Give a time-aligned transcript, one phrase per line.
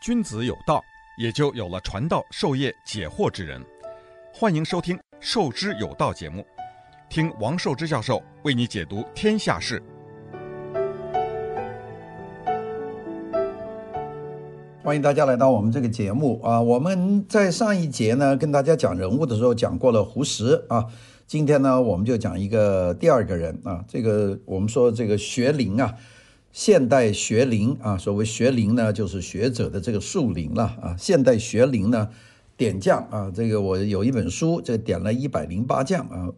[0.00, 0.82] 君子有道，
[1.18, 3.62] 也就有了传道授业解惑之人。
[4.32, 6.42] 欢迎收听《授之有道》节目，
[7.10, 9.82] 听王寿之教授为你解读天下事。
[14.82, 16.58] 欢迎大家来到我们这个节目啊！
[16.58, 20.86] 我们在上一节呢，跟大家讲人物的时候讲过了胡适啊。
[21.26, 23.84] 今天呢，我们就讲一个第二个人啊。
[23.86, 25.94] 这个我们说这个学龄啊，
[26.52, 30.96] 现代学龄啊，所谓学龄呢，就是学者的这个树龄了啊。
[30.98, 32.08] 现代学龄呢，
[32.56, 36.28] 点将啊，这个我有一本书，这点了一百零八将啊。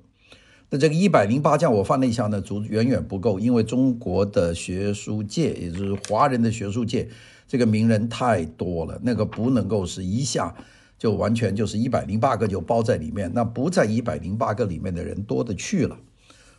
[0.69, 7.09] 那这个一百零八将我翻了一下呢，足远远不够，因为中国的学术界，也就是华人的学术界。
[7.49, 10.55] 这个名人太多了，那个不能够是一下
[10.99, 15.99] 就完全就是一百零八个就包在里面，那不在一百零八个里面的人多的去了，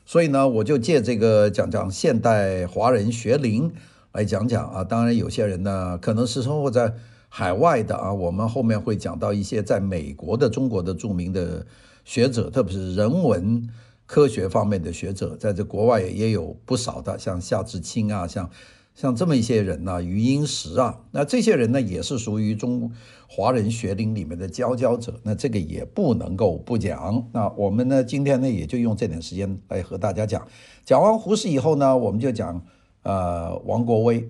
[0.05, 3.71] 所以呢，我就借这个讲讲现代华人学龄
[4.11, 4.83] 来讲讲啊。
[4.83, 6.93] 当然，有些人呢可能是生活在
[7.29, 11.65] 海外的啊，我们后面会讲到一些在美国的中国的著名的
[12.03, 13.69] 学者，特别是人文
[14.05, 18.49] 科学方面的学者，在这国外也有不少的，像夏志清啊，像。
[18.95, 22.91] 像这么一些人呢，余英时啊，那这些人呢也是属于中
[23.27, 27.27] 华人学龄里面的佼佼者，那这个也不能够不讲。
[27.33, 30.47] 那我们呢今天呢也就用这点时间来和大家讲。
[30.85, 32.63] 讲完胡适以后呢，我们就讲
[33.01, 34.29] 呃王国维。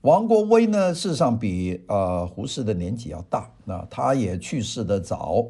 [0.00, 5.44] 王国维呢事实上比呃胡适的年纪要大，那他也去世的早。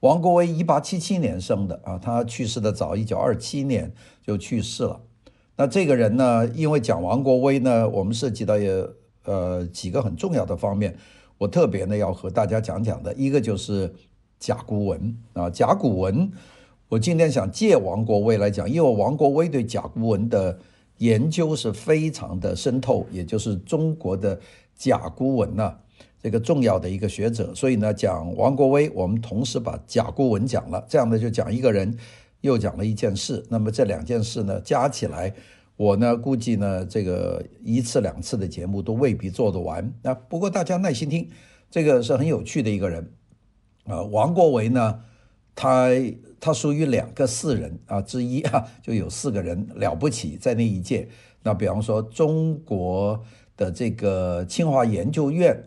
[0.00, 5.00] 王国维一八七七年生的啊，他去世的早，一九二七年就去世了。
[5.56, 8.84] 那这个人呢，因为讲王国维呢，我们涉及到也
[9.24, 10.96] 呃几个很重要的方面，
[11.38, 13.94] 我特别呢要和大家讲讲的，一个就是
[14.40, 16.28] 甲骨文啊，甲骨文，
[16.88, 20.58] 我今天想借王国维来讲，因为王国维对甲骨文的
[20.98, 24.40] 研究是非常的深透，也就是中国的
[24.74, 25.72] 甲骨文呢
[26.20, 31.96] 这个重要的一个学者，所以呢讲王国维，我们同时把甲骨文讲了，这样呢就讲一个人。
[32.44, 35.32] 又讲了一件事，那么这两件事呢，加起来，
[35.76, 39.90] 我呢估计呢，这个一次两次的节目都未必做得完。
[40.02, 41.30] 那不过大家耐心听，
[41.70, 43.10] 这个是很有趣的一个人
[43.86, 44.02] 啊。
[44.02, 45.00] 王国维呢，
[45.54, 45.88] 他
[46.38, 51.08] 他属于两个四人啊之一啊，就有四个人了不起在那一届。
[51.42, 53.24] 那比方说中国
[53.56, 55.64] 的这个清华研究院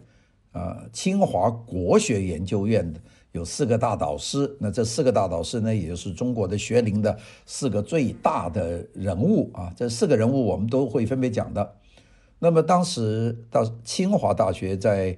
[0.51, 3.01] 啊，清华国学研究院的。
[3.37, 9.71] 有四个大导师，那这四个大导师呢，也就是中国的学龄的四个最大的人物啊。
[9.77, 11.75] 这四个人物我们都会分别讲的。
[12.39, 15.17] 那么当时到清华大学在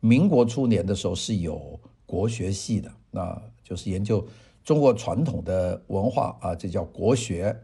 [0.00, 4.26] 民国初年的时候是有国学系的，那就是研究
[4.64, 7.54] 中国传统的文化啊，这叫国学。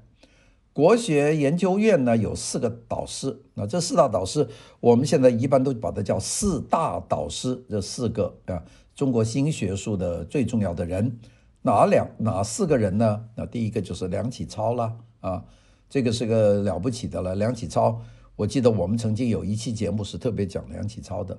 [0.73, 4.47] 国学研究院呢有四个导师，那这四大导师
[4.81, 8.63] 我们现在一般都把它叫四大导师，这四个啊。
[8.95, 11.19] 中国新学术的最重要的人，
[11.63, 13.25] 哪两哪四个人呢？
[13.35, 15.45] 那第一个就是梁启超了啊，
[15.91, 17.35] 这个是个了不起的了。
[17.35, 18.01] 梁启超，
[18.37, 21.39] 我记得我们曾经有一期节目是特别讲梁启超的。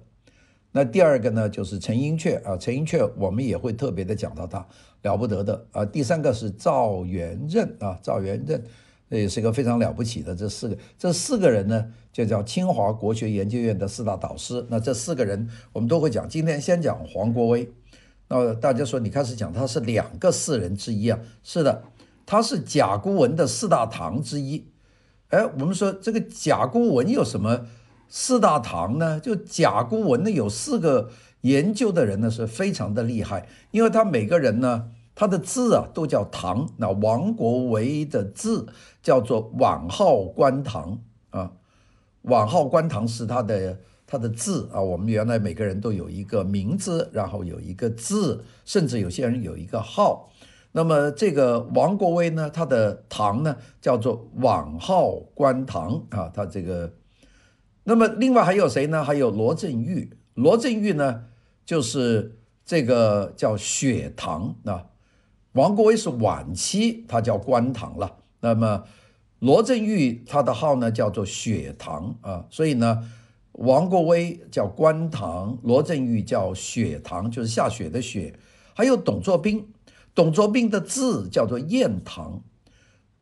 [0.72, 4.68] 那第二个呢，就是陈寅恪啊，陈寅恪我们也会特别的讲到他，
[5.04, 5.86] 了不得的啊。
[5.86, 8.62] 第三个是赵元任啊，赵元任。
[9.10, 14.66] 也是一个非常了不起的，这四个这四个人呢，就叫清华国学研究院的四大导师。
[14.70, 16.28] 那这四个人我们都会讲。
[16.28, 17.72] 今天先讲黄国威。
[18.28, 21.20] 那大家说，你开始讲他是两个四人之一啊？
[21.44, 21.84] 是的，
[22.26, 24.66] 他是甲骨文的四大堂之一。
[25.30, 27.68] 哎，我们说这个甲骨文有什么
[28.10, 29.20] 四大堂呢？
[29.20, 31.12] 就甲骨文呢，有四个
[31.42, 34.90] 研究的人呢，是非常的厉害，因为他每个人呢。
[35.16, 38.68] 他的字啊都叫唐，那王国维的字
[39.02, 41.54] 叫做宛号观堂啊，
[42.26, 44.82] 宛号观堂是他的他的字啊。
[44.82, 50.30] 我们原来每个人都有一个名字，然后有一个字，甚至有些人有一个号。
[50.74, 56.92] 那么这个王国维呢，他的唐呢叫做宛号观堂啊，他这个。
[57.86, 59.02] 那么另外还有谁呢？
[59.02, 61.24] 还有罗振玉，罗振玉呢
[61.66, 64.88] 就是这个叫雪堂啊。
[65.56, 68.18] 王国维是晚期，他叫观堂了。
[68.42, 68.84] 那么
[69.40, 73.10] 罗振玉他的号呢叫做雪堂啊，所以呢，
[73.54, 78.38] 王国维叫观堂，罗振玉叫雪堂，就是下雪的雪。
[78.74, 79.66] 还有董作宾，
[80.14, 82.42] 董作宾的字叫做彦堂，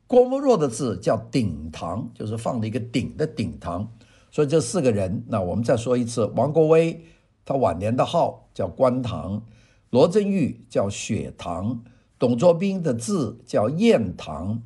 [0.07, 3.93] 郭沫若的字叫鼎堂，就是放了一个鼎的鼎堂。
[4.31, 7.05] 所以这四个人，那我们再说一次，王国维
[7.45, 9.43] 他晚年的号叫观堂，
[9.91, 11.83] 罗振玉叫雪堂。
[12.23, 14.61] 董卓斌的字叫彦堂，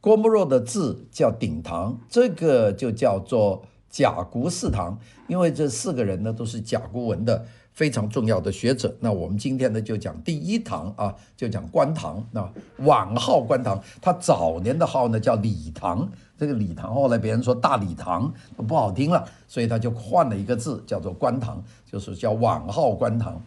[0.00, 4.96] 郭沫若的字叫鼎堂，这个就叫做甲骨四堂，
[5.26, 8.96] 因为这四个人呢都是甲骨文的非常重要的学者。
[9.00, 12.24] 那我们今天呢就讲第一堂啊，就讲关堂。
[12.30, 12.48] 那
[12.84, 16.08] 晚号关堂，他早年的号呢叫李唐，
[16.38, 18.32] 这个李唐后来别人说大礼堂
[18.68, 23.42] 不好听了，所以他就换了一个字叫做关唐，就是叫晚号关唐。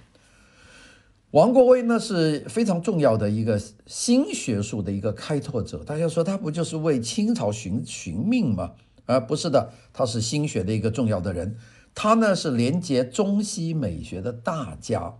[1.36, 5.84] 王国维呢是非常重要的一个新学术的一个开拓者。
[5.84, 8.72] 大家说他不就是为清朝寻寻命吗？
[9.06, 11.58] 啊，不是的，他是新学的一个重要的人。
[11.94, 15.16] 他呢是连接中西美学的大家。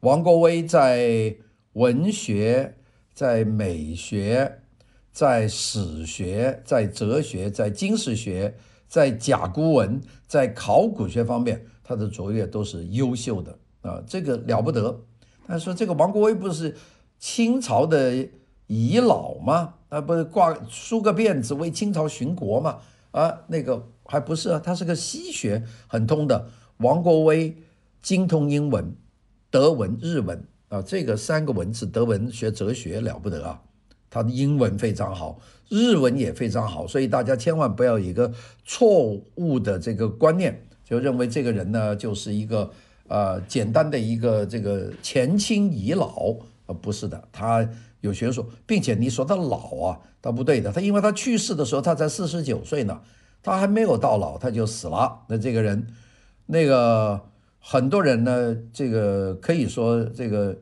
[0.00, 1.36] 王国维在
[1.74, 2.74] 文学、
[3.12, 4.62] 在美学、
[5.12, 8.56] 在史学、在哲学、在经史学、
[8.88, 13.56] 在甲骨文、在考古学方面，他的卓越都是优秀的。
[13.84, 14.98] 啊，这个了不得。
[15.46, 16.74] 他说：“这个王国维不是
[17.18, 18.26] 清朝的
[18.66, 19.74] 遗老吗？
[19.90, 22.78] 啊，不是挂梳个辫子为清朝寻国吗？
[23.10, 26.48] 啊，那个还不是啊，他是个西学很通的。
[26.78, 27.58] 王国维
[28.00, 28.96] 精通英文、
[29.50, 33.60] 德文、日文啊，这个三个文字，德文学哲学了不得啊。
[34.08, 35.38] 他的英文非常好，
[35.68, 38.32] 日文也非常好，所以大家千万不要有一个
[38.64, 42.70] 错误的这个观念，就认为这个人呢就是一个。”
[43.08, 46.34] 呃，简单的一个这个前清遗老，
[46.66, 47.68] 呃，不是的，他
[48.00, 53.00] 有学术，并且你说他老啊，他不对的，他因为他去世的时候他才四十九岁呢，
[53.42, 55.20] 他还没有到老他就死了。
[55.28, 55.86] 那这个人，
[56.46, 57.20] 那个
[57.58, 60.56] 很多人呢，这个可以说这个，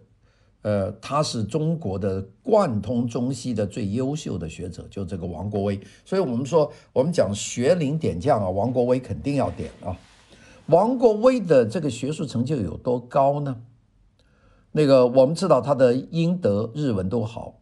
[0.63, 5.81] 呃，他是中国的贯通中西的最优秀的学者，就这个王国维。
[6.05, 9.97] 所以我们说，我们讲学龄点将啊，王国维肯定要点啊。
[10.67, 13.57] 王国维的这个学术成就有多高呢？
[14.71, 17.59] 那个我们知道他的英德日文都好，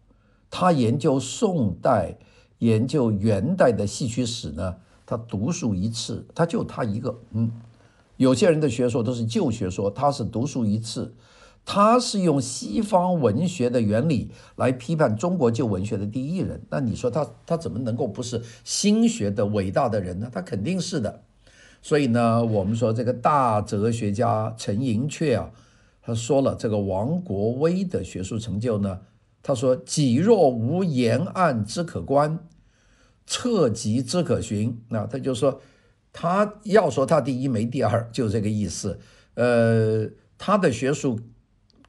[0.50, 2.16] 他研究宋代、
[2.58, 4.76] 研究元代的戏曲史呢，
[5.06, 7.18] 他独树一帜，他就他一个。
[7.32, 7.50] 嗯，
[8.16, 11.12] 有些人的学说都是旧学说，他是独树一帜，
[11.64, 16.62] 他是用西方文学的原理来批判中国旧文学的第一人。
[16.68, 20.30] 那你说他他怎么能够不是新学的伟大的人呢？
[20.32, 21.24] 他肯定是的。
[21.82, 25.50] 所以呢，我们说这个大哲学家陈寅恪啊，
[26.02, 29.00] 他说了这个王国维的学术成就呢，
[29.42, 32.38] 他说：“己若无沿岸之可观，
[33.26, 35.60] 侧极之可循。”那他就说，
[36.12, 38.98] 他要说他第一没第二，就这个意思。
[39.34, 40.06] 呃，
[40.36, 41.18] 他的学术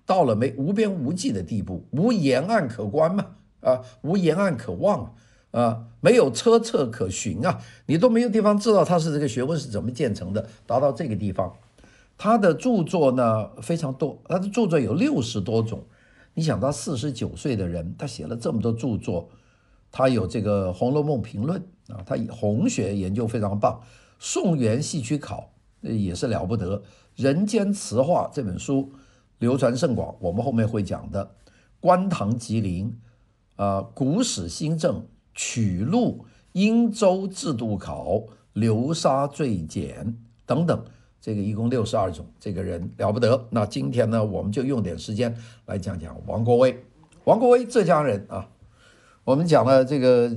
[0.06, 3.26] 到了没无边无际的地步，无沿岸可观嘛，
[3.60, 5.14] 啊，无沿岸可望。
[5.52, 11.54] 啊，没有车辙可循啊，你都没有地方知道他是这个学问是怎么建成的，达到这个地方。
[12.18, 15.84] 他的著作呢非常多，他的著作有六十多种。
[16.34, 19.28] 你想，他四十九岁的人，他写了这么多著作，
[19.92, 21.62] 他有这个《红楼梦评论》
[21.94, 23.82] 啊，他红学研究非常棒，
[24.20, 25.52] 《宋元戏曲考》
[25.92, 26.78] 也是了不得，
[27.16, 28.94] 《人间词话》这本书
[29.40, 31.26] 流传甚广，我们后面会讲的
[31.82, 32.98] 《关唐集灵》
[33.62, 34.96] 啊，《古史新政》。
[35.34, 38.24] 曲录、英州制度考、
[38.54, 40.84] 流沙赘简等等，
[41.20, 42.26] 这个一共六十二种。
[42.40, 43.48] 这个人了不得。
[43.50, 45.36] 那今天呢，我们就用点时间
[45.66, 46.84] 来讲讲王国维。
[47.24, 48.50] 王国维，浙江人啊。
[49.24, 50.36] 我们讲了这个，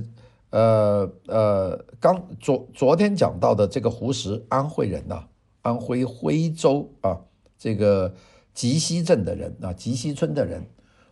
[0.51, 5.25] 呃呃，刚昨昨天讲到的这个胡适，安徽人呐、
[5.63, 7.19] 安徽徽州啊，
[7.57, 8.13] 这个
[8.53, 10.65] 绩溪镇的人啊，绩溪村的人。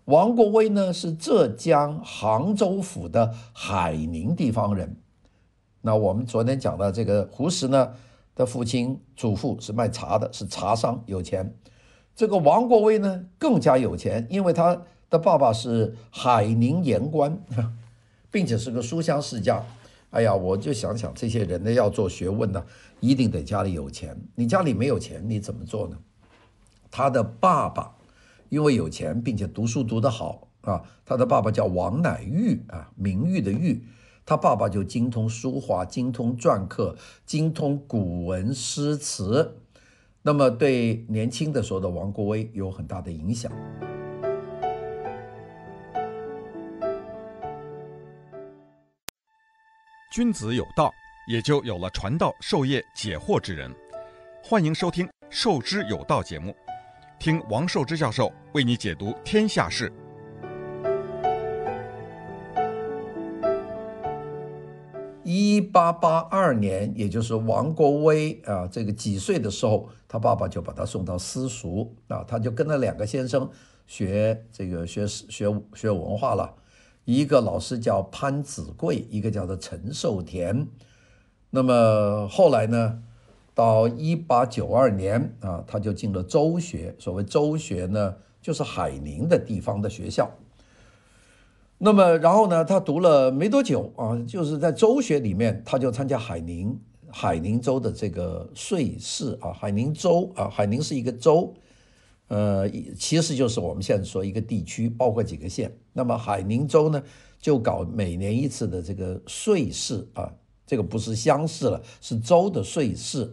[0.06, 4.98] 王国维呢是浙江杭州府的海宁地方人。
[5.82, 7.94] 那我们昨天讲的这个胡适呢
[8.36, 11.56] 的父亲祖父是卖茶的，是茶商，有钱。
[12.16, 17.42] 这个王国维呢更加有钱，因为他的爸爸是海宁盐官，
[18.30, 19.64] 并且是个书香世家。
[20.10, 22.62] 哎呀，我就想想这些人呢要做学问呢，
[23.00, 24.20] 一定得家里有钱。
[24.36, 25.98] 你家里没有钱，你怎么做呢？
[26.92, 27.96] 他的爸爸。
[28.54, 33.84] 因为有钱，并且读书读得好啊，他的爸爸叫王乃玉啊，名誉的玉，
[34.24, 36.96] 他爸爸就精通书画，精通篆刻，
[37.26, 39.60] 精通古文诗词，
[40.22, 43.52] 那么对年轻的时候的王国维有很大的影响。
[50.12, 50.94] 君子有道，
[51.28, 53.74] 也就有了传道授业解惑之人。
[54.44, 56.56] 欢迎收听《授之有道》节目。
[57.24, 59.90] 听王寿之教授为你解读天下事。
[65.24, 73.50] 一八八二年，也就是王国维啊，这个几岁的时候，他爸爸就把他送到私塾啊，他就跟了两个先生
[73.88, 76.54] 学这个学学学文化了。
[77.06, 80.68] 一个老师叫潘子贵，一个叫做陈寿田。
[81.52, 83.02] 那么后来呢，
[83.54, 86.96] 到一八九二年啊，他就进了州学。
[86.98, 90.30] 所谓州学呢，就是海宁的地方的学校。
[91.78, 96.80] 那么然后呢，他读了没多久啊，就是在州学里面，他就参加海宁
[97.10, 99.52] 海宁州的这个税试啊。
[99.52, 101.54] 海宁州啊，海宁是一个州，
[102.30, 105.72] 呃，其实就是我们现在说一个地区，包括几个县。
[105.92, 107.04] 那么海宁州呢，
[107.40, 110.32] 就搞每年一次的这个税试啊。
[110.66, 113.32] 这个不是乡试了，是州的税试。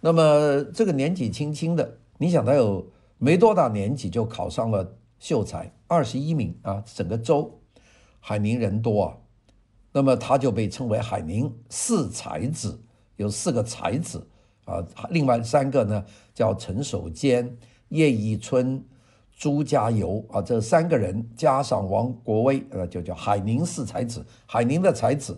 [0.00, 7.60] 那么这个年纪轻轻的，你想他有没多大年纪就考上了秀才，二十一名啊，整个州
[8.18, 9.16] 海宁人多啊，
[9.92, 12.80] 那么他就被称为海宁四才子，
[13.16, 14.26] 有四个才子
[14.64, 17.54] 啊，另外三个呢叫陈守坚、
[17.90, 18.82] 叶益春、
[19.36, 25.36] 朱家游啊，这三个人加上王国维，呃，就叫海宁四才子，海宁的才子。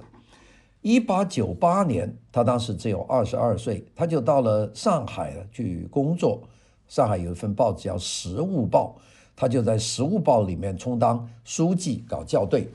[0.82, 6.42] 一八九八年，他当时只有二十二岁，他就到了上海去工作。
[6.88, 8.96] 上海有一份报纸叫《时务报》，
[9.36, 12.68] 他就在《时务报》里面充当书记，搞校对。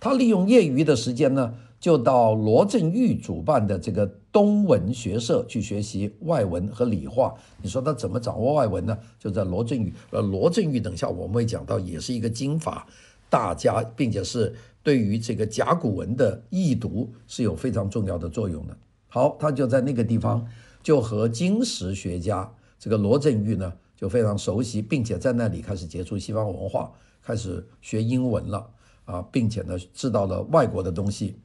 [0.00, 7.32] 他利用业余的时间呢，就到罗振玉主办的这个东文学社去学习外文和理化。
[7.62, 8.98] 你说他怎么掌握外文呢？
[9.20, 9.94] 就在罗振玉。
[10.10, 12.84] 呃，罗振玉，等下我们会讲到，也是一个经法
[13.30, 14.52] 大家，并且是。
[14.84, 18.76] 对于这个甲骨文的易读是有非常重要的作用的。
[19.08, 20.46] 好，他就在那个地方，
[20.82, 28.70] 就和金石学家这个罗振玉呢就非常熟悉，并且在那里开始接触西方文化，开始学英文了
[29.06, 31.36] 啊，并且呢知道了外国的东西。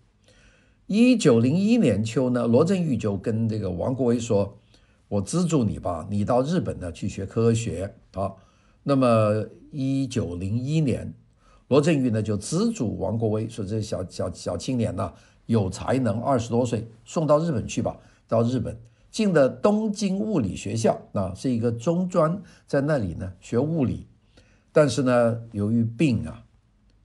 [0.88, 4.58] 一九零一年秋呢，罗振玉就跟这个王国维说
[5.08, 8.34] ：“我资助你吧，你到日本呢去学科学啊。”
[8.84, 11.14] 那么一九零一年。
[11.70, 15.14] 罗振玉呢就资助王国维，说这小小小青年呐，
[15.46, 17.98] 有才能，二十多岁，送到日本去吧。
[18.28, 18.78] 到日本
[19.10, 24.06] 进的东京物理学校啊，是一个中专，在那里呢学物理。
[24.72, 26.44] 但是呢，由于病啊，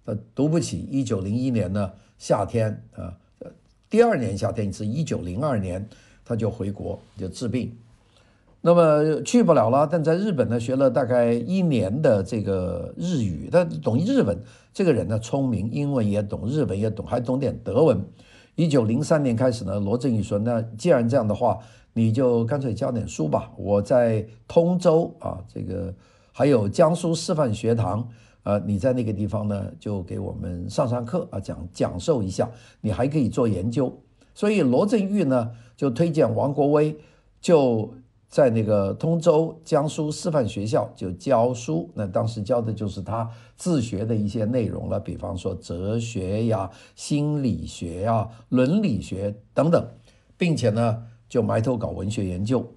[0.05, 0.81] 他读不起。
[0.91, 3.17] 一九零一年呢夏天啊，
[3.89, 5.87] 第二年夏天是一九零二年，
[6.25, 7.75] 他就回国就治病。
[8.67, 14.43] 那么去不了了，但在日本呢学了大概一年的这个日语，他懂日文。
[14.73, 18.03] 这个人呢聪明，英文也懂，日文也懂，还懂点德文。
[18.55, 21.59] 一九零三年开始呢，罗振玉说：“那既然这样的话，
[21.93, 23.53] 你就干脆教点书吧。
[23.59, 25.93] 我在通州啊，这个
[26.33, 28.09] 还有江苏师范学堂，
[28.45, 33.95] 呃，你在那个地方呢就给我们上上课啊，讲讲授一下，你还可以做研究。
[34.33, 36.97] 所以罗振玉呢就推荐王国维
[37.43, 37.93] 就。”
[38.35, 49.89] 在那个通州江苏师范学校就教书，那当时教的就是他自学的一些内容了，比方说哲学呀、心理学呀、伦理学等等，
[50.37, 52.69] 并且呢就埋头搞文学研究。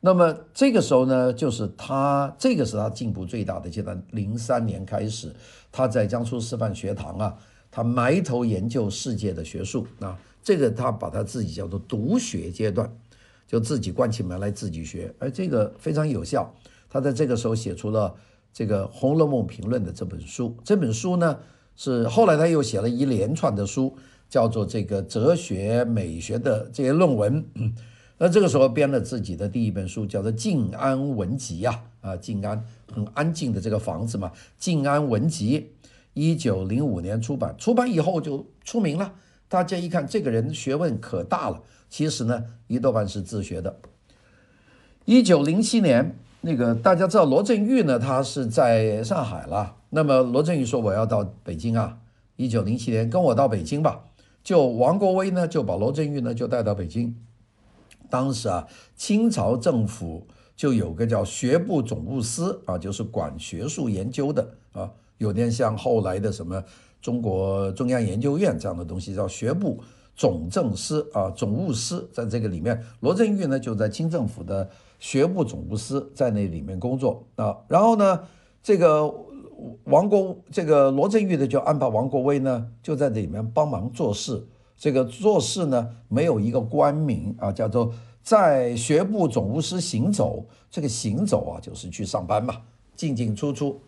[0.00, 4.02] 那么这个时候呢，就是他这个是他进步最大的阶段。
[4.10, 5.32] 零三年开始，
[5.70, 7.38] 他在江苏师范学堂啊，
[7.70, 12.92] 他埋头研究世界的学术啊，这个他把他自己叫做独学阶段。
[13.48, 16.54] 就自己关起门来自己学，而这个非常有效。
[16.90, 18.14] 他在这个时候写出了
[18.52, 20.54] 这个《红楼梦评论》的这本书。
[20.62, 21.38] 这本书呢，
[21.74, 23.96] 是后来他又写了一连串的书，
[24.28, 27.42] 叫做这个哲学美学的这些论文。
[28.18, 32.62] 那这个时候编了自己的第一本书，叫做《静安文集》呀，啊，静安
[32.92, 35.60] 很安静的这个房子嘛，《静安文集》，
[36.12, 37.54] 一九零五年出版。
[37.56, 39.14] 出版以后就出名了，
[39.48, 41.62] 大家一看这个人学问可大了。
[41.88, 43.78] 其实呢，一多半是自学的。
[45.04, 49.76] 一九零七年，那个大家知道罗振玉呢，他是在上海了。
[49.90, 51.98] 那么罗振玉说：“我要到北京啊！”
[52.36, 54.04] 一九零七年，跟我到北京吧。
[54.44, 57.16] 就王国维呢，就把罗振玉呢就带到北京。
[58.10, 58.66] 当时啊，
[58.96, 66.62] 清朝政府就有个叫学部总务司啊，就是管学术研究的啊，有点像后来的什么
[67.00, 69.82] 中国中央研究院这样的东西，叫学部。
[70.18, 77.56] 总政司啊，总务司在这个里面，罗振玉呢就在清政府的学部总务司在那里面工作啊。
[77.68, 78.20] 然后呢，
[78.60, 79.14] 这个
[79.84, 84.44] 王国这个罗振玉呢就安排王国维呢就在这里面帮忙做事。
[84.76, 90.44] 这个做事呢没有一个官名啊，叫做在学部总务司行走。
[90.68, 92.56] 这个行走啊就是去上班嘛，
[92.96, 93.80] 进进出出，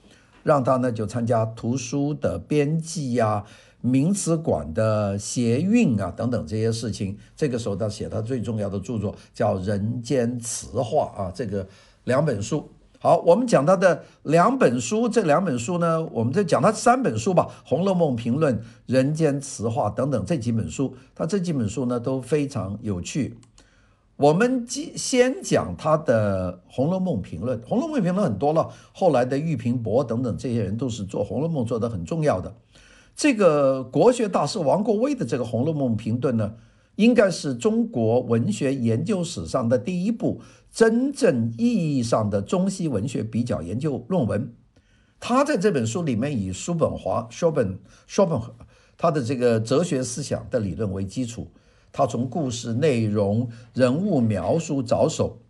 [0.45, 3.45] 让他呢就参加图书的编辑呀。
[3.81, 11.67] 名词馆的谐韵啊，等等这些事情，这个时候他写他最重要的著作叫《人间词话》啊，这个
[12.05, 12.69] 两本书。
[13.03, 23.39] 好，我们讲他的两本书，这两本书呢，我们再讲他三本书吧，《红楼梦评论》《人间词话》等等这几本书，他这几本书呢都非常有趣。
[24.17, 32.55] 我们先讲他的《红楼梦评论》，《红楼梦评论》很多了，后来的玉屏伯等等这些人都是做《红楼梦》做得很重要的。
[33.21, 36.55] 这个国学大师王国维的这个《红楼梦评论》呢，
[36.97, 40.41] 应该是中国文学研究史上的第一部
[40.73, 44.55] 真正意义上的中西文学比较研究论文。
[45.19, 48.55] 他在这本书里面以叔本华、叔本、叔本华
[48.97, 51.49] 他的这个哲学思想的理论为基础。
[51.93, 55.41] 他从故事内容、人物描述着手，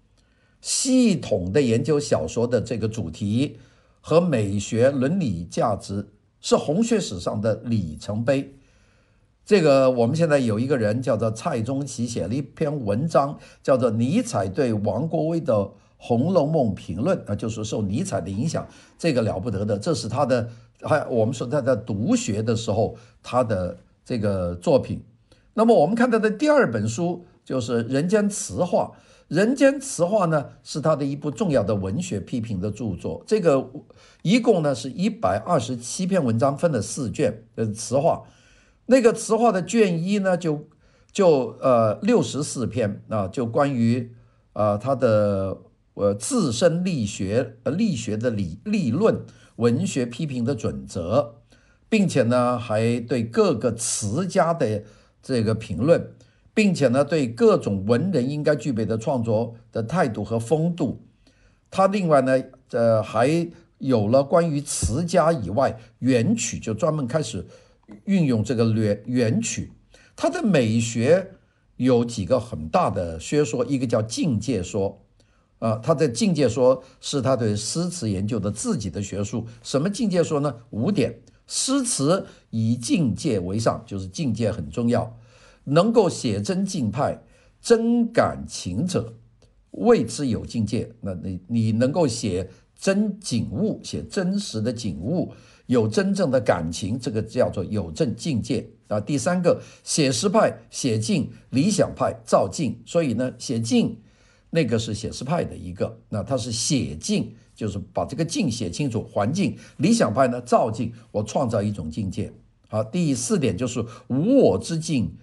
[0.60, 3.58] 系统的研究小说的这个主题
[4.00, 6.08] 和美学伦理价值，
[6.40, 8.54] 是红学史上的里程碑。
[9.44, 15.54] 这个我们现在有一个人叫做蔡中奇，写了一篇文章，叫做《尼采对王国维的
[15.96, 18.66] 《红楼梦评论》啊，就是受尼采的影响，
[18.96, 20.48] 这个了不得的，这是他的，
[20.82, 25.02] 还我们说他在读学的时候他的这个作品。
[25.54, 28.92] 那么我们看到的第二本书就是《人间词话》，
[29.30, 33.22] 《人间词话》呢是他的一部重要的文学批评的著作。
[33.24, 33.70] 这个
[34.22, 38.24] 一共呢是一百二十七篇文章，分了四卷呃词话。
[38.86, 40.66] 那个词话的卷一呢就
[41.12, 44.10] 就呃六十四篇啊，就关于
[44.52, 45.58] 啊他的
[45.94, 49.24] 呃自身力学呃力学的理理论、
[49.56, 51.36] 文学批评的准则，
[51.88, 54.82] 并且呢还对各个词家的。
[55.22, 56.14] 这个评论，
[56.52, 61.00] 并且呢，对各种文人应该具备的创作的态度和风度，
[61.70, 62.42] 他另外呢，
[62.72, 67.46] 呃，还有了关于词家以外元曲，就专门开始
[68.04, 69.72] 运用这个元元曲。
[70.16, 71.30] 他的美学
[71.76, 75.00] 有几个很大的学说，一个叫境界说，
[75.60, 79.46] 啊，他的境界说是他对诗词研究的自己的学术。
[79.62, 80.56] 什么境界说呢？
[80.70, 81.20] 五点。
[81.46, 85.16] 诗词以境界为上，就是境界很重要。
[85.70, 87.22] 能够写真境派、
[87.60, 89.14] 真感情者，
[89.70, 90.92] 谓之有境界。
[91.00, 95.32] 那你你能够写真景物，写真实的景物，
[95.66, 99.00] 有真正的感情，这个叫做有正境界啊。
[99.00, 103.96] 第三个，写实派、写境、理想派造境，所以呢，写境
[104.50, 107.34] 那个是写实派的一个，那他是写境。
[107.52, 112.32] 就是把这个境写清楚，环境理想派呢，造境，我创造一种境界。
[112.70, 115.14] 好，第四点就是无我之境，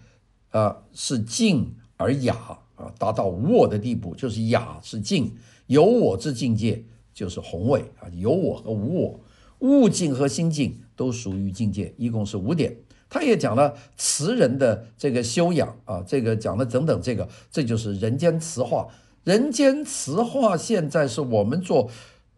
[0.51, 2.35] 啊，是静而雅
[2.75, 5.35] 啊，达到无我的地步，就是雅是静，
[5.67, 6.83] 有我之境界
[7.13, 9.19] 就是宏伟啊，有我和无我，
[9.59, 12.77] 物境和心境都属于境界，一共是五点。
[13.09, 18.87] 他也讲了词人的这个修养啊，这个讲了等等，这个这就是人间词话。
[19.23, 21.89] 人间词话现在是我们做。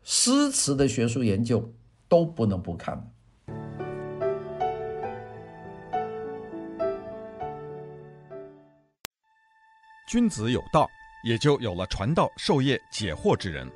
[0.03, 1.71] 诗词的学术研究
[2.07, 3.11] 都不能不看。
[10.09, 10.89] 君子有道，
[11.23, 13.69] 也就有了传道授业解惑之人。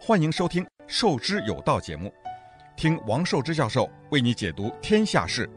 [0.00, 2.12] 欢迎收听《授之有道》节目，
[2.74, 5.48] 听王寿之教授为你解读天下事。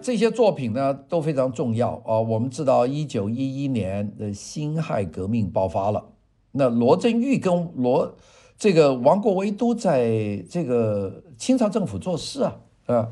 [0.00, 2.20] 这些作品呢都非常重要啊！
[2.20, 6.12] 我们知道，一九一一年的辛亥革命爆发了，
[6.52, 8.16] 那罗振玉跟罗
[8.56, 13.08] 这个王国维都在这个清朝政府做事啊啊！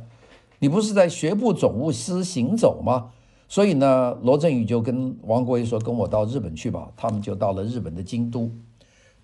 [0.60, 3.10] 你不是在学部总务司行走吗？
[3.48, 8.48] 所以呢，罗振玉就跟王国维说：“跟我到日本去吧。”他们就到了日本的京都，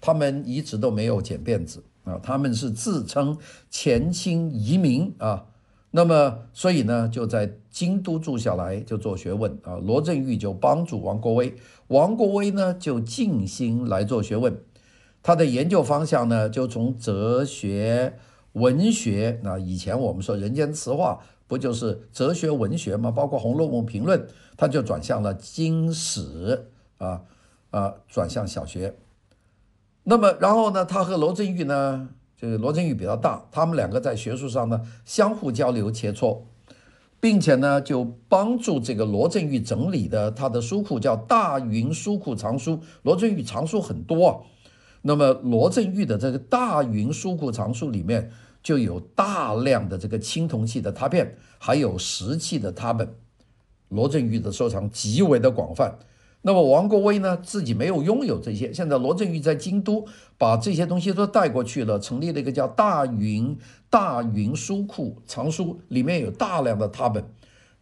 [0.01, 3.39] 他们一直都没有剪辫子啊，他们是自称
[3.71, 5.47] 前清遗民啊。
[5.93, 9.77] 那么，所以呢，就在京都住下来，就做学问啊。
[9.77, 11.55] 罗振玉就帮助王国维，
[11.87, 14.59] 王国维呢就静心来做学问。
[15.23, 18.19] 他的研究方向呢，就从哲学、
[18.57, 19.41] 文学。
[19.43, 23.11] 那以前我们说《人间词话》不就是哲学文学吗？
[23.11, 24.19] 包括《红楼梦评论》，
[24.57, 27.23] 他就转向了经史啊
[27.71, 28.97] 啊，转向小学。
[30.05, 32.09] 那么，然后呢，他和罗振玉呢？
[32.37, 36.43] 就是罗振玉比较大，他们两个在学术上呢相互交流切磋，
[37.19, 42.79] 并且呢就帮助这个罗振玉整理的他的书库叫大云书库藏书。
[43.03, 44.37] 罗振玉藏书很多啊，
[45.07, 48.29] 那么罗振玉的这个大云书库藏书里面
[48.61, 53.09] 就有大量的这个青铜器的拓片，还有石器的拓本。
[53.89, 55.97] 罗振玉的收藏极为的广泛。
[56.43, 58.73] 那么王国维呢，自己没有拥有这些。
[58.73, 60.05] 现在罗振玉在京都
[60.37, 63.57] 把这些东西都带过去了，成立了一个叫大云
[63.89, 67.25] 大云书库藏书，里面有大量的拓本。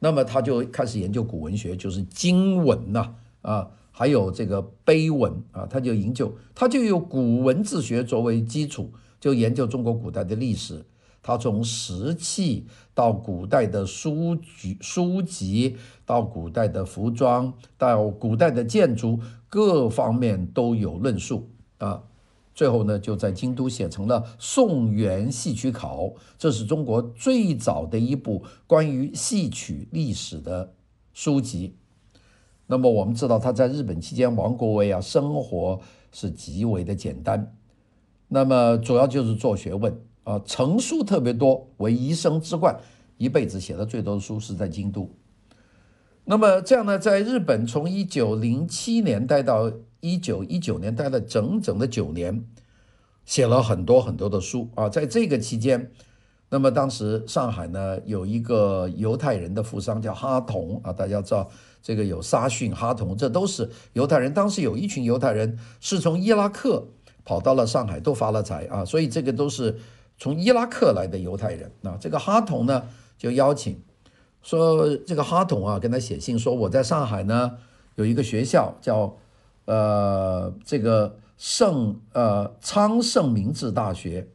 [0.01, 10.85] 那么他就开始研究古文学，就是经文呐啊还有这个碑文啊，他就研究，他就有古文字学作为基础，就研究中国古代的历史。
[11.23, 22.03] 他从石器到古代的书籍、书籍，到古代的服装，到古代的建筑，各方面都有论述啊。
[22.53, 26.03] 最后呢，就在京都写成了《宋元戏曲考》，
[26.37, 30.75] 这是中国最早的一部关于戏曲历史的
[31.13, 31.77] 书籍。
[32.67, 35.81] 那么我们知道，他在日本期间，王国维啊，生活
[36.13, 37.55] 是极为的简单，
[38.29, 40.01] 那么主要就是做学问。
[40.25, 42.75] 啊，成书特别多，为一生之冠，
[43.19, 45.07] 一辈子写的最多的书是在京都。
[46.25, 52.43] 那么这样呢，在日本从一九零七年待到一九一九年，待了整整的九年，
[53.27, 54.89] 写了很多很多的书啊。
[54.89, 55.91] 在这个期间，
[56.49, 61.51] 那么当时上海呢有一个犹太人的富商叫哈同啊，大家知道
[61.85, 64.35] 这个有沙逊、哈同，这都是犹太人。
[64.35, 66.89] 当时有一群犹太人是从伊拉克
[67.25, 69.79] 跑到了上海，都发了财啊，所以这个都是。
[70.17, 72.85] 从伊拉克来的犹太人啊，这个哈同呢
[73.19, 73.83] 就邀请
[74.43, 77.59] 说，这个哈同啊跟他写信说，我在上海呢
[77.97, 79.17] 有一个学校叫
[79.65, 84.29] 呃这个圣呃昌圣明治大学，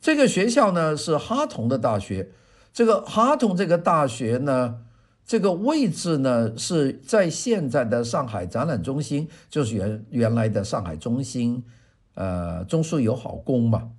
[0.00, 2.30] 这个学校呢是哈同的大学，
[2.72, 4.76] 这个哈同这个大学呢
[5.28, 11.62] 这个位置呢是在现在的上海展览中心，就是原原来的上海中心
[12.14, 13.90] 呃中书友好宫嘛。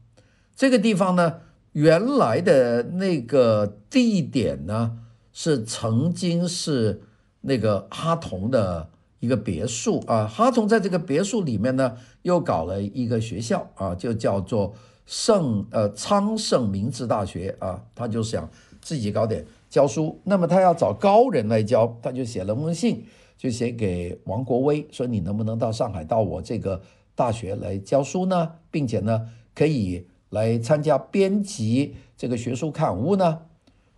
[0.55, 1.35] 这个地方呢，
[1.73, 4.97] 原来的那个地点呢，
[5.31, 7.03] 是曾经是
[7.41, 8.89] 那个哈同的
[9.19, 10.25] 一个别墅啊。
[10.25, 14.73] 哈同在这个别墅里面呢，又搞了一个学校啊，就叫做
[15.05, 17.83] 圣呃昌圣明治大学啊。
[17.93, 18.49] 他就想
[18.81, 23.05] 自己搞点教书，那么他要找高人来教，他就写了封信，
[23.37, 26.81] 就写给王国维说：“你能不能到上海到我这个
[27.15, 28.53] 大学来教书呢？
[28.71, 33.39] 并且呢，可以。”来参加编辑这个学术刊物呢，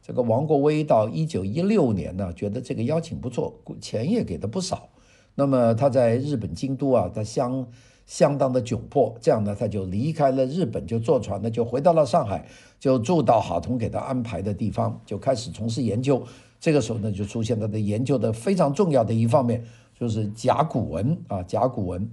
[0.01, 4.87] 这个王国维到一九一六年呢，觉得这个邀请不错，钱也给的不少。
[5.35, 7.67] 那么他在日本京都啊，他相
[8.05, 12.45] 相当的窘迫，这样呢，他就离开了日本，就坐船呢，就回到了上海，
[12.79, 16.23] 就住到哈同给他安排的地方，就开始从事研究。
[16.59, 19.63] 这个时候呢，就出现他的研究的非常重要的一方面，
[19.99, 22.09] 就是甲骨文啊，甲骨文。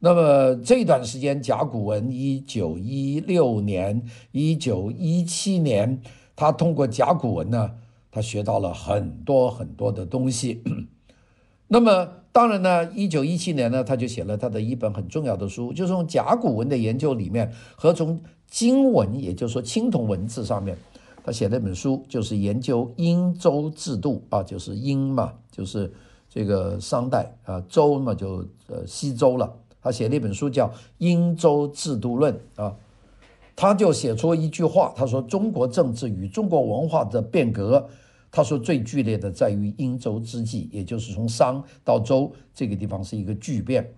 [0.00, 6.00] 那么这段时间，甲骨文，一九一六年、一九一七年，
[6.34, 7.72] 他通过甲骨文呢，
[8.10, 10.62] 他学到了很多很多的东西。
[11.66, 20.78] 那么当然呢，一九一七年呢，他就写了他的一本很重要的书，就是从甲骨文的研究里面和从金文，也就是说青铜文字上面，
[21.24, 25.92] 他写了一本书，就是研究殷周制度啊，就是殷嘛，就是
[26.28, 29.52] 这个商代啊，周嘛就呃西周了。
[29.82, 32.72] 他写了一本书叫《殷周制度论》啊，
[33.56, 37.88] 他就写出一句话，他说：“中国政治与中国文化的变革，
[38.30, 43.94] 他说最剧烈的在于殷周之际，也就是从商到周这个地方是一个巨变。”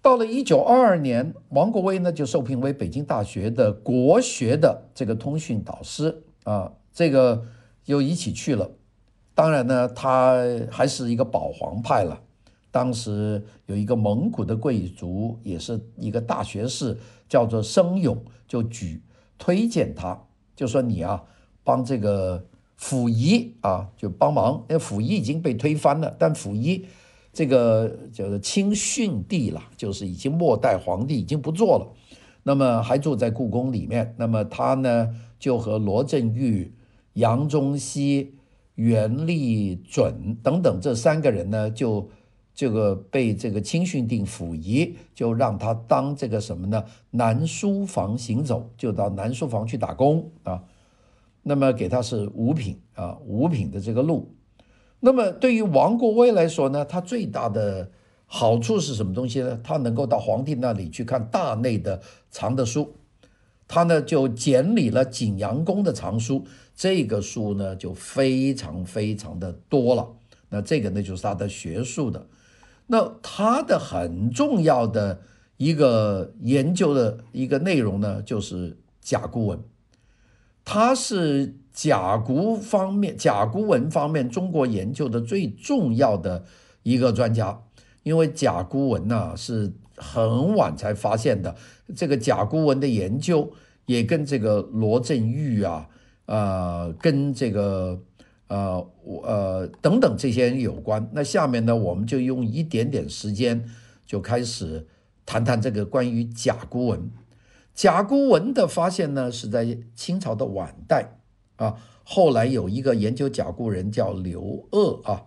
[0.00, 7.44] 到了一九二二年，王国维呢就受聘为北京大学的国学的这个通讯导师啊，这个
[7.86, 8.70] 又一起去了。
[9.34, 10.36] 当然呢，他
[10.70, 12.22] 还是一个保皇派了。
[12.70, 16.96] 当时有一个蒙古的贵族，也是一个大学士，
[17.28, 19.02] 叫做生勇，就举
[19.36, 21.24] 推荐他，就说你啊，
[21.64, 22.46] 帮这个
[22.78, 24.64] 溥仪啊，就帮忙。
[24.70, 26.86] 因为溥仪已经被推翻了，但溥仪
[27.32, 31.86] 这个就是清训帝了，就是已经末代皇帝，已经不做了。
[32.44, 34.14] 那么还住在故宫里面。
[34.16, 36.72] 那么他呢，就和罗振玉、
[37.12, 38.34] 杨中熙、
[38.76, 42.08] 袁立准等等这三个人呢，就。
[42.54, 46.84] 这个被这个清训帝溥仪就让他当这个什么呢？
[47.12, 50.60] 南书房行走，就到南书房去打工啊。
[51.48, 54.34] 那么给他是五品啊，五品的这个禄。
[55.00, 57.90] 那么对于王国维来说呢，他最大的
[58.26, 59.58] 好处是什么东西呢？
[59.64, 62.94] 他能够到皇帝那里去看大内的藏的书，
[63.66, 70.06] 他呢就检理了景阳宫的藏书，这个书呢就非常非常的多了。
[70.50, 72.26] 那这个呢就是他的学术的。
[72.88, 75.22] 那他的很重要的
[75.56, 79.58] 一个研究的一个内容呢，就是甲骨文。
[80.70, 86.44] 他是甲骨方面、甲骨文方面中国研究的最重要的
[86.82, 87.62] 一个专家，
[88.02, 91.56] 因为甲骨文呢是很晚才发现的。
[91.96, 93.50] 这个甲骨文的研究
[93.86, 95.88] 也跟这个罗振玉啊，
[96.26, 97.98] 呃，跟这个
[98.48, 101.08] 呃，我呃等等这些人有关。
[101.14, 103.64] 那下面呢，我们就用一点点时间
[104.04, 104.86] 就开始
[105.24, 107.10] 谈谈这个关于甲骨文。
[107.78, 111.20] 甲骨文的发现呢，是在清朝的晚代
[111.54, 111.76] 啊。
[112.02, 115.26] 后来有一个研究甲骨人叫刘鄂啊，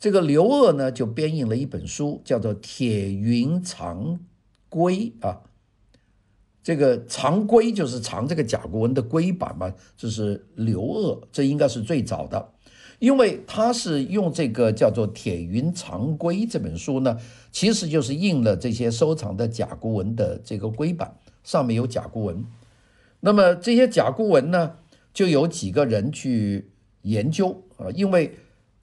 [0.00, 4.18] 这个刘鄂呢就编印了一本书，叫做《铁云长
[4.68, 5.42] 龟》啊。
[6.64, 12.54] 这个藏龟就是长这个甲骨文的龟板嘛，这是刘鄂，这应该是最早的，
[12.98, 17.16] 因为他是用这个叫做《铁云长龟》这本书呢，
[17.52, 21.14] 其实就是印了这些收藏的甲骨文的这个龟板，
[21.46, 22.44] 上面有甲骨文。
[23.20, 24.72] 那么这些甲骨文呢，
[25.14, 26.68] 就有几个人去
[27.00, 28.34] 研究啊，因为。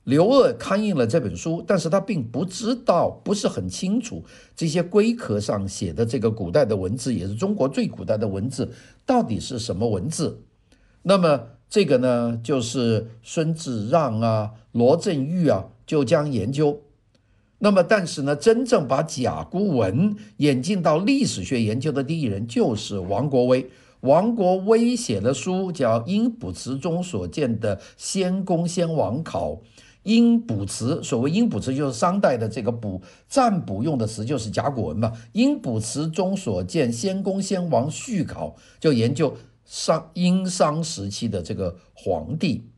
[0.04, 4.22] 刘鶚刊印了这本书，但是他并不知道，不是很清楚
[4.54, 8.70] 这些龟壳上写的这个古代的文字，也是中国最古代的文字，
[9.06, 10.42] 到底是什么文字。
[11.00, 16.82] 那么这个呢，就是孙志让啊、罗振玉啊就将研究。
[17.64, 23.66] 那么但是呢，真正把甲骨文引进到历史学研究的第一人就是王国维。
[24.00, 29.52] 王国维写了书叫《殷卜辞中所见的先公先王考》。
[30.02, 33.00] 殷卜辞，所谓殷卜辞就是商代的这个卜
[33.30, 35.10] 占卜用的词，就是甲骨文嘛。
[35.32, 42.68] 殷卜辞中所见先公先王序考，就研究商殷商时期的这个皇帝。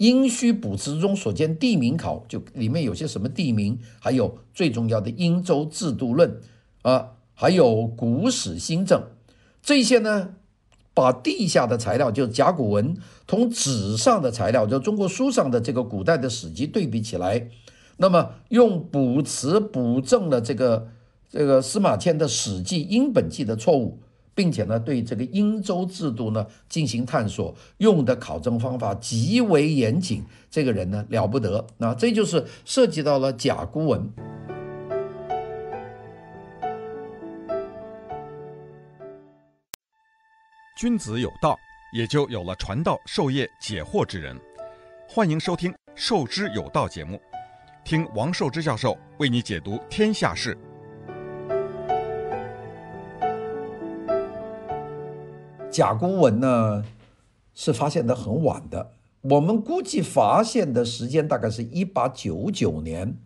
[0.00, 6.40] 殷墟卜辞中所见地名考，就里面有些什么地名，还有最重要的殷周制度论
[6.80, 9.04] 啊，还有古史新政
[9.62, 10.36] 这些呢。
[10.92, 17.48] 把地下的材料，就甲骨文，同纸上的材料，就中国书上的这个古代的史籍对比起来，
[17.98, 20.88] 那么用卜辞补正了这个
[21.30, 24.00] 这个司马迁的《史记·殷本纪》的错误，
[24.40, 30.24] 并且呢对这个殷周制度呢进行探索，用的考证方法极为严谨。
[30.50, 34.10] 这个人呢了不得，那这就是涉及到了甲骨文。
[40.78, 41.54] 君子有道，
[41.92, 44.34] 也就有了传道授业解惑之人。
[45.06, 47.20] 欢迎收听《授之有道》节目，
[47.84, 50.56] 听王寿之教授为你解读天下事。
[55.70, 56.84] 甲骨文呢，
[57.54, 63.16] 是发现的很晚的，我们估计发现的时间大概是一八九九年。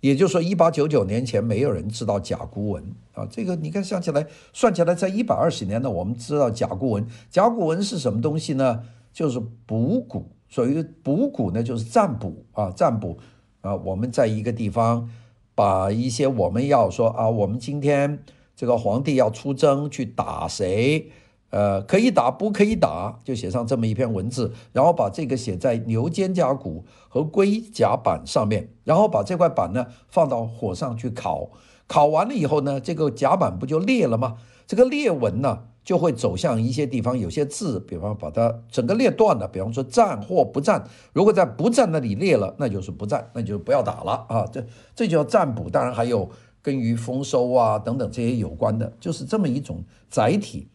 [0.00, 3.26] 也就是说，一八九九年前没有人知道甲骨文啊。
[3.30, 7.06] 这个你看，想起来算起来，在一百二十年呢，我们知道甲骨文。
[7.30, 8.82] 甲骨文是什么东西呢？
[9.14, 10.28] 就是卜骨。
[10.50, 13.18] 所谓卜骨呢，就是占卜啊，占卜
[13.62, 13.74] 啊。
[13.76, 15.08] 我们在一个地方
[15.54, 18.22] 把一些我们要说啊，我们今天
[18.54, 21.10] 这个皇帝要出征去打谁？
[21.54, 31.50] 呃，可以打，不可以打，就写上这么一篇文字，然后把这个写在牛肩胛骨和龟甲板上面，然后把这块板呢放到火上去烤，
[31.86, 34.38] 烤完了以后呢，这个甲板不就裂了吗？
[34.66, 44.44] 这个裂纹呢就会走向一些地方，有些字，比方把它整个裂断了，比方说战或不战，如果在不战那里裂了，那就是不战，那就不要打了啊。
[44.50, 46.28] 这这就叫占卜，当然还有
[46.60, 50.66] 跟于丰收啊等等这些有关的，就是这么一种载体。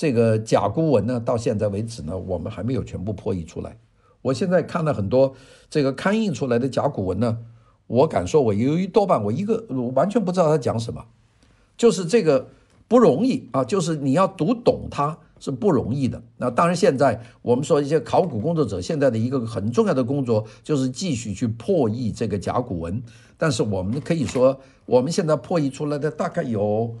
[0.00, 3.76] 这个甲骨文呢，到现在为止呢，我们还没有全部破译出来。
[4.22, 5.34] 我现在看了很多
[5.68, 7.36] 这个刊印出来的甲骨文呢，
[7.86, 11.04] 我敢说，我由于多半我一个我完全不知道他讲什么，
[11.76, 12.48] 就是这个
[12.88, 16.22] 不容易啊，就是你要读懂它是不容易的。
[16.38, 23.02] 那当然，现在我们说一些考古工作者现在的一个很重要的工作，就是继续去破译这个甲骨文。
[23.36, 26.94] 但是我们可以说，我们现在破译出来的大概有。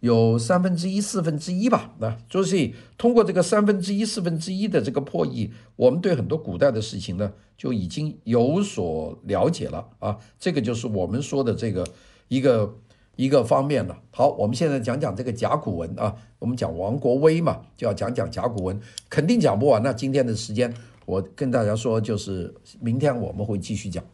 [0.00, 10.18] 有三分之一、四分之一吧，那就是通过这个三分之一、四分之一的这个破译，我们对很多古代的事情呢就已经有所了解了啊。
[10.38, 11.84] 这个就是我们说的这个
[12.28, 12.76] 一个
[13.16, 14.00] 一个方面了。
[14.10, 16.14] 好，我们现在讲讲这个甲骨文啊。
[16.38, 18.80] 我们讲王国维嘛，就要讲讲甲骨文，
[19.10, 19.82] 肯定讲不完。
[19.82, 20.72] 那今天的时间，
[21.04, 24.04] 我跟大家说，就是明天我们会继续讲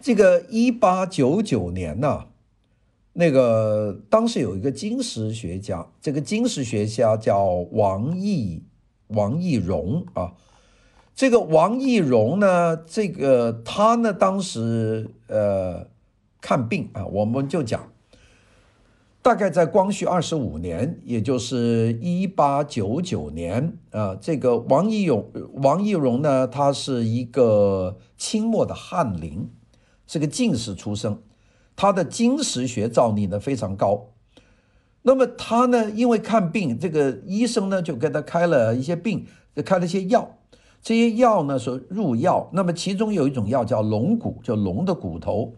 [0.00, 2.26] 这个一八九九年呢、
[3.14, 8.62] 那个当时有一个金石学家，这个金石学家叫王懿
[9.08, 10.32] 王懿荣啊。
[11.14, 15.86] 这个王懿荣呢，这个他呢当时呃
[16.40, 17.92] 看病啊，我们就讲，
[19.20, 29.50] 大概在光绪二十五年，也就是一八九九年啊，这个王懿荣王懿荣呢，他是一个清末的翰林，
[30.06, 31.18] 是个进士出身。
[31.74, 34.08] 他的金石学造诣呢非常高，
[35.02, 39.26] 那么他呢，因为看病，这个医生呢就给他开了一些病，
[39.64, 40.38] 开了一些药。
[40.80, 45.54] 这些药呢说入药，那么其中有一种药叫龙骨，就龙的骨头。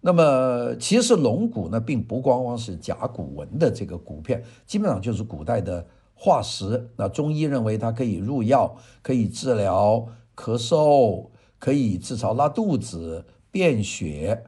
[0.00, 6.90] 那么其实龙骨呢，并不光光是甲骨文的这个骨片，基本上就是古代的化石。
[6.96, 14.44] 那中医认为它可以入药，可以治疗咳嗽，可以治疗拉肚子、便血。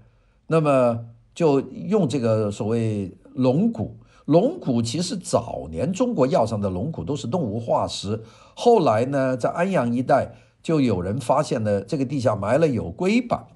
[0.46, 3.96] 那么就用这个所谓龙骨。
[4.24, 8.22] 龙骨其实早年中国药上的龙骨都是动物化石，
[8.54, 13.46] 后来呢，在安阳一带就有人发现了这个地下埋了有龟板。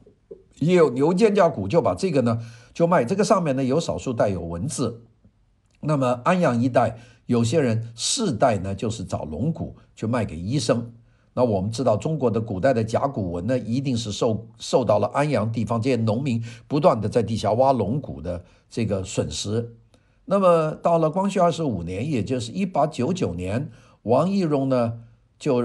[0.60, 2.38] 也有牛肩胛骨，就把这个呢
[2.74, 3.02] 就卖。
[3.02, 5.02] 这个上面呢有少数带有文字。
[5.80, 10.92] 那么安阳一带有些人世代呢就是找龙骨去卖给医生。
[11.32, 19.76] 那我们知道中国的古代的甲骨文呢，一定是受受到了安阳地方这些农民不断的在地下挖龙骨的这个损失。
[20.24, 23.70] 那么到了光绪二十五年，也就是一八九九年，
[24.02, 25.00] 王懿荣呢
[25.38, 25.60] 就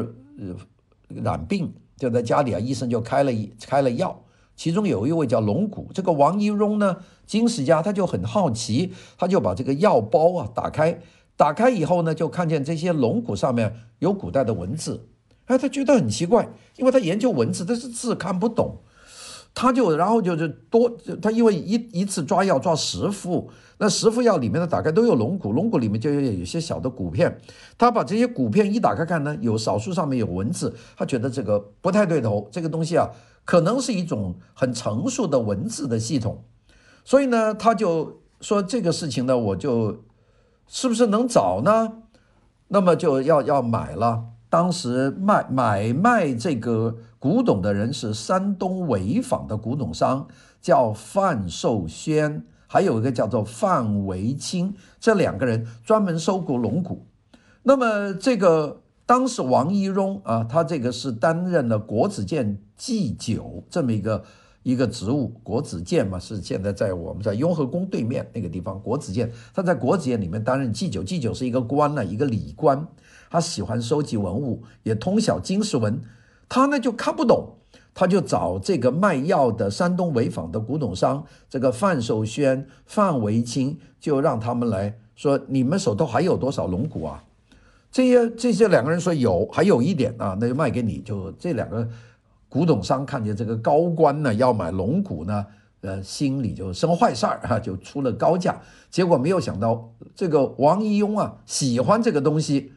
[1.08, 4.24] 染病，就在家里啊，医生就开了一开了药。
[4.56, 11.00] 其中有一位叫龙骨，这个王懿荣呢，经史家他就很好奇，他就把这个药包啊打开，
[11.36, 15.10] 打开以后呢，就看见这些龙骨上面有古代的文字，
[15.46, 18.78] 哎，他觉得很奇怪，因为他研究文字，但是字看不懂，
[19.54, 27.40] 他就然后就是多，他因为一一次抓药抓十副，那十副药里面的打开都有龙骨，龙骨里面就有有些小的骨片，
[27.78, 33.10] 他把这些骨片一打开看呢，有少数上面有文字，他觉得这个不太对头，这个东西啊。
[33.46, 36.44] 可能是一种很成熟的文字的系统，
[37.04, 40.04] 所以呢，他就说这个事情呢，我就
[40.66, 42.02] 是不是能找呢？
[42.70, 44.24] 那么就要要买了。
[44.50, 50.28] 当时卖买卖这个古董的人是山东潍坊的古董商，
[50.62, 57.06] 叫范寿轩，还有一个叫做范维清，这两个人专门收购龙骨。
[57.64, 58.82] 那么这个。
[59.08, 64.24] 当时王懿荣啊，他这个是担任了国子监祭酒这么一个
[64.64, 65.28] 一个职务。
[65.44, 68.82] 国子监嘛，是现在在我们在雍和宫对面那个地方。
[68.82, 72.88] 国子监，他在国子监里面担任祭酒，祭酒是一个官呢，一个礼官。
[73.30, 76.02] 他喜欢收集文物，也通晓经世文。
[76.48, 77.56] 他呢就看不懂，
[77.94, 87.24] 他就找这个卖药的山东潍坊的古董商，这个范寿轩、范维清，就让他们来说：你们手头还有多少龙骨啊？
[87.92, 91.00] 这些这些两个人说有，还有一点啊，那就卖给你。
[91.00, 91.88] 就这两个
[92.50, 95.46] 古董商看见这个高官呢要买龙骨呢，
[95.82, 98.62] 呃，心里就生坏事儿 哈，就出了高价。
[98.92, 102.74] 结果没有想到这个王一庸啊喜欢这个东西，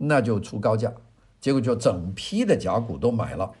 [0.00, 0.92] 那就出高价。
[1.40, 3.52] 结果就整批的甲骨都买了。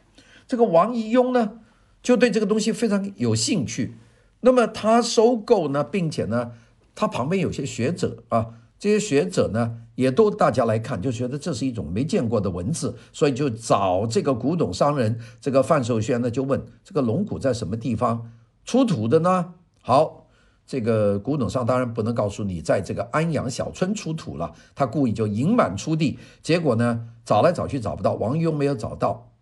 [0.46, 1.60] 这个王懿荣呢
[2.02, 3.94] 就对这个东西非常有兴趣。
[4.40, 6.52] 那么他收购呢，并且呢，
[6.94, 8.54] 他旁边有些学者啊。
[8.78, 18.30] 这些学者呢，也都大家来看，就觉得这是一种没见过的文字，所以就找这个古董商人，这个范寿轩呢，就问这个龙骨在什么地方
[18.64, 19.52] 出土的呢？
[19.82, 20.19] 好，
[20.70, 29.32] 这个古董商当然不能告诉你，在这个安阳小村出土了，他故意就隐瞒出地，结果呢，找来找去找不到，王懿荣没有找到。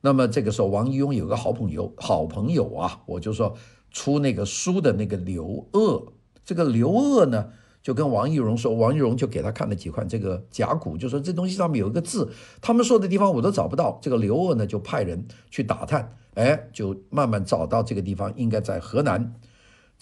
[0.00, 3.54] 那么这个时候，王懿荣有个好朋友，好朋友啊，我就说
[3.90, 6.14] 出那个书的那个刘鄂，
[6.46, 7.50] 这个刘鄂呢。
[7.82, 12.30] 就跟王懿荣说，王懿荣就给他看了几块这个甲骨，就说这东西上面有一个字，
[12.62, 13.98] 他们说的地方我都找不到。
[14.00, 19.34] 这个刘鄂呢就派人去打探，哎，就慢慢找到这个地方，应该在河南。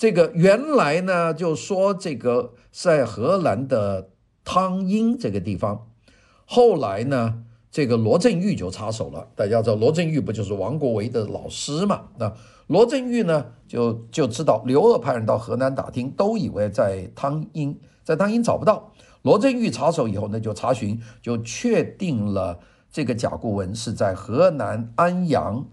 [0.03, 4.09] 这个原来呢就说这个在河南的
[4.43, 5.87] 汤阴这个地方，
[6.45, 9.29] 后来呢这个罗振玉就插手了。
[9.37, 12.09] 大家知道罗振玉不就是王国维的老师嘛？
[12.19, 12.35] 那。
[12.67, 18.93] 罗振玉呢，就就知道刘鶚派人到河南打听，都以为在汤阴，在汤阴找不到。
[19.23, 22.59] 罗振玉插手以后呢，就查询，就确定了
[22.91, 25.65] 这个甲骨文是在河南安阳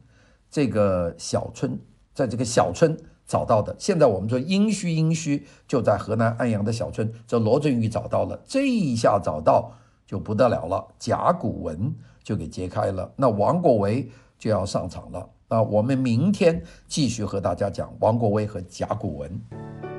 [0.51, 1.79] 这个小村，
[2.13, 2.95] 在这个小村
[3.29, 3.75] 找到的。
[3.77, 9.71] 现在我们说殷墟，殷墟就在河南安阳的小村，这罗振玉找到了，这一下找到
[10.07, 15.29] 就不得了了，甲骨文就给揭开了，那王国维就要上场了。
[15.47, 19.98] 那，我们明天继续和大家讲王国维和甲骨文。